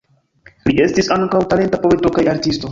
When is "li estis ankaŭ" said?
0.69-1.43